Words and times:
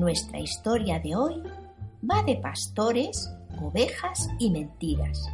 Nuestra 0.00 0.40
historia 0.40 0.98
de 0.98 1.14
hoy 1.14 1.42
va 2.10 2.22
de 2.22 2.36
pastores, 2.36 3.30
ovejas 3.60 4.30
y 4.38 4.50
mentiras. 4.50 5.28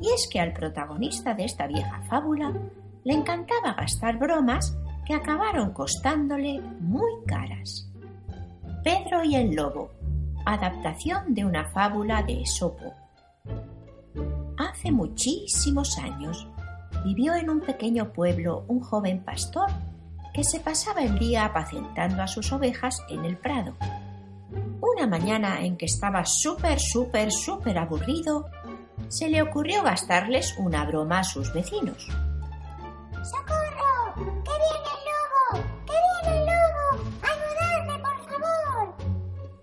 Y 0.00 0.08
es 0.08 0.28
que 0.28 0.40
al 0.40 0.52
protagonista 0.52 1.32
de 1.32 1.44
esta 1.44 1.68
vieja 1.68 2.02
fábula 2.08 2.52
le 3.04 3.14
encantaba 3.14 3.74
gastar 3.74 4.18
bromas 4.18 4.76
que 5.06 5.14
acabaron 5.14 5.72
costándole 5.72 6.60
muy 6.80 7.24
caras. 7.24 7.88
Pedro 8.82 9.22
y 9.22 9.36
el 9.36 9.54
Lobo, 9.54 9.92
adaptación 10.44 11.32
de 11.32 11.44
una 11.44 11.70
fábula 11.70 12.24
de 12.24 12.42
Esopo. 12.42 12.92
Hace 14.58 14.90
muchísimos 14.90 15.96
años 15.98 16.48
vivió 17.04 17.36
en 17.36 17.48
un 17.48 17.60
pequeño 17.60 18.12
pueblo 18.12 18.64
un 18.66 18.80
joven 18.80 19.22
pastor 19.22 19.70
que 20.34 20.42
se 20.42 20.58
pasaba 20.58 21.02
el 21.02 21.16
día 21.16 21.44
apacentando 21.44 22.22
a 22.22 22.26
sus 22.26 22.52
ovejas 22.52 23.04
en 23.08 23.24
el 23.24 23.36
prado. 23.36 23.76
Una 24.80 25.06
mañana 25.06 25.60
en 25.62 25.76
que 25.76 25.86
estaba 25.86 26.24
súper, 26.24 26.78
súper, 26.80 27.30
súper 27.30 27.78
aburrido, 27.78 28.46
se 29.08 29.28
le 29.28 29.42
ocurrió 29.42 29.82
gastarles 29.82 30.56
una 30.58 30.84
broma 30.86 31.20
a 31.20 31.24
sus 31.24 31.52
vecinos. 31.52 32.06
¡Socorro! 33.22 34.14
¡Que 34.16 34.22
viene 34.22 34.90
el 34.96 35.04
lobo! 35.10 35.64
¡Que 35.86 35.92
viene 35.92 36.38
el 36.38 36.46
lobo! 36.46 37.04
¡Ayudadme, 37.22 38.02
por 38.02 38.18
favor! 38.30 38.94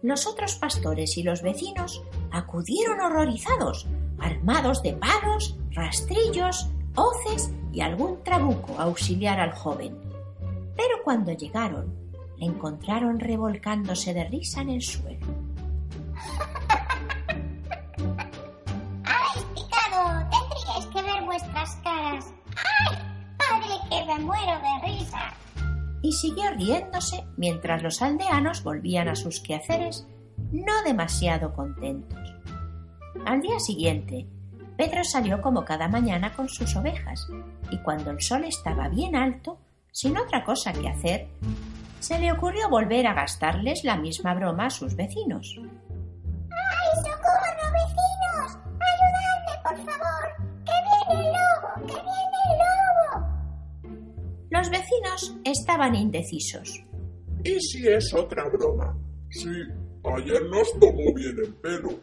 Los 0.03 0.27
otros 0.27 0.55
pastores 0.55 1.17
y 1.17 1.23
los 1.23 1.41
vecinos 1.41 2.03
acudieron 2.31 3.01
horrorizados, 3.01 3.87
armados 4.19 4.83
de 4.83 4.93
palos, 4.93 5.57
rastrillos, 5.71 6.69
hoces 6.95 7.51
y 7.71 7.81
algún 7.81 8.23
trabuco 8.23 8.79
a 8.79 8.83
auxiliar 8.83 9.39
al 9.39 9.53
joven. 9.53 9.97
Pero 10.75 10.97
cuando 11.03 11.31
llegaron, 11.31 12.06
le 12.37 12.45
encontraron 12.45 13.19
revolcándose 13.19 14.13
de 14.13 14.25
risa 14.25 14.61
en 14.61 14.69
el 14.69 14.81
suelo. 14.81 15.25
¡Habéis 19.03 19.45
picado! 19.55 20.29
Tendríais 20.29 20.85
que 20.93 21.01
ver 21.01 21.23
vuestras 21.23 21.75
caras. 21.77 22.33
¡Ay! 22.55 22.97
¡Padre, 23.37 23.75
que 23.89 24.05
me 24.05 24.19
muero 24.19 24.59
de 24.59 24.87
risa! 24.87 25.33
Y 26.01 26.11
siguió 26.11 26.51
riéndose 26.51 27.23
mientras 27.37 27.81
los 27.81 28.01
aldeanos 28.01 28.63
volvían 28.63 29.07
a 29.07 29.15
sus 29.15 29.39
quehaceres, 29.39 30.07
no 30.51 30.83
demasiado 30.83 31.53
contentos. 31.53 32.19
Al 33.25 33.41
día 33.41 33.59
siguiente, 33.59 34.27
Pedro 34.77 35.03
salió 35.03 35.41
como 35.41 35.65
cada 35.65 35.87
mañana 35.87 36.33
con 36.33 36.49
sus 36.49 36.75
ovejas, 36.75 37.27
y 37.71 37.79
cuando 37.79 38.11
el 38.11 38.21
sol 38.21 38.43
estaba 38.43 38.89
bien 38.89 39.15
alto, 39.15 39.57
sin 39.91 40.15
otra 40.17 40.43
cosa 40.43 40.71
que 40.71 40.87
hacer, 40.87 41.27
se 41.99 42.19
le 42.19 42.31
ocurrió 42.31 42.69
volver 42.69 43.07
a 43.07 43.13
gastarles 43.13 43.83
la 43.83 43.97
misma 43.97 44.33
broma 44.33 44.67
a 44.67 44.69
sus 44.69 44.95
vecinos. 44.95 45.55
¡Ay, 45.59 47.03
socorro, 47.03 47.71
vecinos! 47.73 48.57
¡Ayudadme, 48.89 49.53
por 49.63 49.77
favor! 49.85 50.25
¡Que 50.65 50.73
viene 50.87 51.21
el 51.21 51.33
lobo! 51.33 51.87
¡Que 51.87 51.93
viene 51.93 52.39
el 52.51 52.57
lobo! 52.59 53.27
Los 54.49 54.69
vecinos 54.69 55.35
estaban 55.43 55.95
indecisos. 55.95 56.83
¿Y 57.43 57.59
si 57.61 57.87
es 57.87 58.13
otra 58.13 58.47
broma? 58.49 58.95
Sí, 59.29 59.49
ayer 60.15 60.41
nos 60.49 60.71
tomó 60.79 61.13
bien 61.13 61.37
el 61.37 61.53
pelo. 61.55 61.99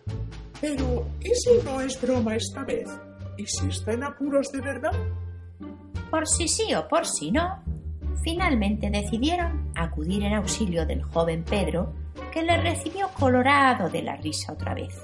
Pero, 0.60 1.06
¿y 1.20 1.34
si 1.34 1.62
no 1.64 1.80
es 1.80 2.00
broma 2.00 2.36
esta 2.36 2.64
vez? 2.64 2.88
¿Y 3.36 3.46
si 3.46 3.68
está 3.68 3.92
en 3.92 4.04
apuros 4.04 4.50
de 4.52 4.60
verdad? 4.60 4.92
Por 6.10 6.26
si 6.28 6.48
sí 6.48 6.74
o 6.74 6.86
por 6.86 7.06
si 7.06 7.32
no, 7.32 7.62
finalmente 8.22 8.90
decidieron 8.90 9.72
acudir 9.74 10.22
en 10.24 10.34
auxilio 10.34 10.86
del 10.86 11.02
joven 11.02 11.44
Pedro, 11.44 11.92
que 12.32 12.42
le 12.42 12.56
recibió 12.58 13.08
colorado 13.18 13.88
de 13.88 14.02
la 14.02 14.16
risa 14.16 14.52
otra 14.52 14.74
vez. 14.74 14.94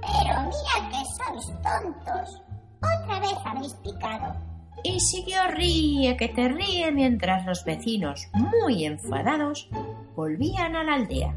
Pero 0.00 0.40
mira 0.40 0.90
que 0.90 1.04
sois 1.04 1.46
tontos. 1.62 2.42
Otra 2.78 3.20
vez 3.20 3.36
habéis 3.44 3.74
picado. 3.74 4.34
Y 4.82 4.98
siguió 5.00 5.46
ríe 5.48 6.16
que 6.16 6.28
te 6.28 6.48
ríe 6.48 6.90
mientras 6.90 7.44
los 7.44 7.64
vecinos, 7.64 8.28
muy 8.32 8.86
enfadados, 8.86 9.68
volvían 10.16 10.74
a 10.74 10.84
la 10.84 10.94
aldea. 10.94 11.34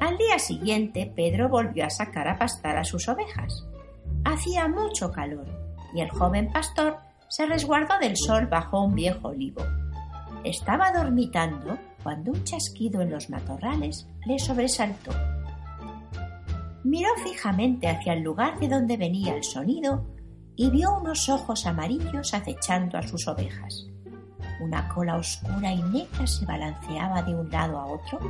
Al 0.00 0.16
día 0.16 0.38
siguiente, 0.38 1.12
Pedro 1.14 1.48
volvió 1.48 1.84
a 1.84 1.90
sacar 1.90 2.28
a 2.28 2.38
pastar 2.38 2.78
a 2.78 2.84
sus 2.84 3.08
ovejas. 3.08 3.64
Hacía 4.24 4.68
mucho 4.68 5.12
calor 5.12 5.46
y 5.94 6.00
el 6.00 6.10
joven 6.10 6.50
pastor 6.50 6.98
se 7.28 7.46
resguardó 7.46 7.98
del 7.98 8.16
sol 8.16 8.46
bajo 8.46 8.82
un 8.82 8.94
viejo 8.94 9.28
olivo. 9.28 9.62
Estaba 10.44 10.92
dormitando 10.92 11.78
cuando 12.02 12.32
un 12.32 12.44
chasquido 12.44 13.00
en 13.00 13.10
los 13.10 13.30
matorrales 13.30 14.06
le 14.26 14.38
sobresaltó. 14.38 15.10
Miró 16.84 17.08
fijamente 17.24 17.88
hacia 17.88 18.12
el 18.12 18.22
lugar 18.22 18.60
de 18.60 18.68
donde 18.68 18.98
venía 18.98 19.34
el 19.34 19.42
sonido 19.42 20.04
y 20.54 20.68
vio 20.68 20.98
unos 20.98 21.30
ojos 21.30 21.64
amarillos 21.64 22.34
acechando 22.34 22.98
a 22.98 23.02
sus 23.02 23.26
ovejas. 23.26 23.86
Una 24.60 24.86
cola 24.88 25.16
oscura 25.16 25.72
y 25.72 25.82
negra 25.82 26.26
se 26.26 26.44
balanceaba 26.44 27.22
de 27.22 27.34
un 27.34 27.50
lado 27.50 27.78
a 27.78 27.86
otro, 27.86 28.20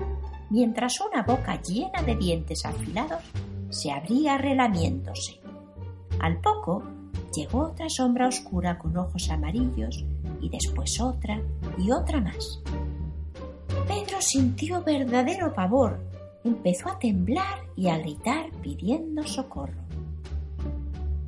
mientras 0.51 1.01
una 1.01 1.25
boca 1.25 1.61
llena 1.61 2.01
de 2.03 2.15
dientes 2.15 2.65
afilados 2.65 3.23
se 3.71 3.91
abría 3.91 4.39
relamiéndose. 4.39 5.41
Al 6.21 6.41
poco 6.41 6.85
llegó 7.35 7.71
otra 7.71 7.89
sombra 7.89 8.29
oscura 8.29 8.79
con 8.79 8.97
ojos 8.97 9.29
amarillos 9.31 10.05
y 10.41 10.49
después 10.49 11.01
otra 11.01 11.41
y 11.79 11.91
otra 11.91 12.21
más. 12.21 12.61
Pedro 13.87 14.21
sintió 14.21 14.83
verdadero 14.83 15.53
pavor, 15.53 16.01
empezó 16.45 16.89
a 16.91 16.99
temblar 16.99 17.65
y 17.77 17.89
a 17.89 17.99
gritar 17.99 18.51
pidiendo 18.63 19.23
socorro. 19.25 19.83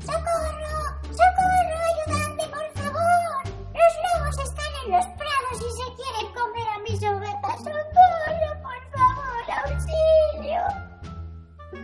¡Socorro! 0.01 0.77
¡Socorro! 1.03 1.77
¡Ayudadme, 2.07 2.45
por 2.45 2.83
favor! 2.83 3.45
¡Los 3.75 3.93
lobos 4.05 4.39
están 4.39 4.73
en 4.85 4.93
los 4.93 5.07
prados 5.07 5.57
y 5.59 5.71
se 5.77 5.87
quieren 5.97 6.33
comer 6.35 6.69
a 6.69 6.79
mis 6.83 7.03
ovejas! 7.03 7.59
¡Socorro, 7.59 8.63
por 8.63 8.81
favor! 8.99 9.73
¡Auxilio! 9.73 10.63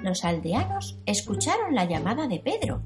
Los 0.03 0.25
aldeanos 0.25 0.99
escucharon 1.07 1.75
la 1.75 1.85
llamada 1.85 2.27
de 2.27 2.41
Pedro. 2.41 2.83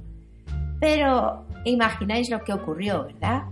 Pero 0.80 1.46
imagináis 1.64 2.30
lo 2.30 2.42
que 2.44 2.52
ocurrió, 2.52 3.04
¿verdad? 3.04 3.44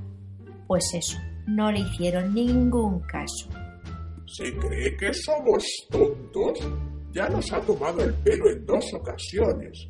Pues 0.67 0.93
eso, 0.93 1.19
no 1.47 1.71
le 1.71 1.81
hicieron 1.81 2.35
ningún 2.35 3.01
caso. 3.01 3.49
¿Se 4.27 4.57
cree 4.57 4.97
que 4.97 5.13
somos 5.13 5.65
tontos? 5.91 6.59
Ya 7.13 7.29
nos 7.29 7.53
ha 7.53 7.61
tomado 7.61 8.03
el 8.03 8.15
pelo 8.15 8.51
en 8.51 8.67
dos 8.67 8.93
ocasiones. 8.95 9.89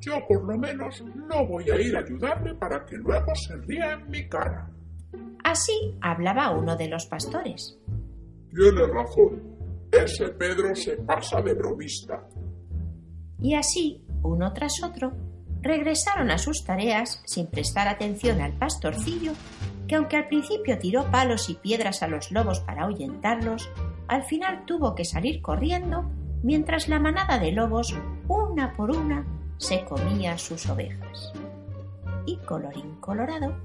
Yo 0.00 0.14
por 0.28 0.44
lo 0.44 0.56
menos 0.56 1.02
no 1.28 1.46
voy 1.46 1.68
a 1.70 1.80
ir 1.80 1.96
a 1.96 2.00
ayudarle 2.00 2.54
para 2.54 2.84
que 2.86 2.96
luego 2.96 3.34
se 3.34 3.56
ría 3.56 3.92
en 3.92 4.08
mi 4.10 4.28
cara. 4.28 4.70
Así 5.44 5.96
hablaba 6.00 6.50
uno 6.50 6.76
de 6.76 6.88
los 6.88 7.06
pastores. 7.06 7.78
Tiene 8.50 8.86
razón. 8.86 9.42
Ese 9.90 10.28
Pedro 10.28 10.74
se 10.74 10.96
pasa 10.98 11.40
de 11.42 11.54
bromista. 11.54 12.24
Y 13.40 13.54
así, 13.54 14.04
uno 14.22 14.52
tras 14.52 14.82
otro, 14.82 15.12
regresaron 15.62 16.30
a 16.30 16.38
sus 16.38 16.64
tareas 16.64 17.22
sin 17.26 17.46
prestar 17.48 17.88
atención 17.88 18.40
al 18.40 18.56
pastorcillo, 18.56 19.32
que 19.90 19.96
aunque 19.96 20.16
al 20.16 20.28
principio 20.28 20.78
tiró 20.78 21.10
palos 21.10 21.50
y 21.50 21.54
piedras 21.54 22.04
a 22.04 22.06
los 22.06 22.30
lobos 22.30 22.60
para 22.60 22.84
ahuyentarlos, 22.84 23.68
al 24.06 24.22
final 24.22 24.64
tuvo 24.64 24.94
que 24.94 25.04
salir 25.04 25.42
corriendo 25.42 26.08
mientras 26.44 26.88
la 26.88 27.00
manada 27.00 27.40
de 27.40 27.50
lobos, 27.50 27.92
una 28.28 28.76
por 28.76 28.92
una, 28.92 29.26
se 29.56 29.84
comía 29.84 30.38
sus 30.38 30.68
ovejas. 30.70 31.32
Y 32.24 32.36
colorín 32.36 33.00
colorado, 33.00 33.56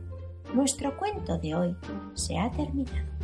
nuestro 0.51 0.97
cuento 0.97 1.37
de 1.37 1.53
hoy 1.53 1.77
se 2.15 2.39
ha 2.39 2.49
terminado. 2.49 3.14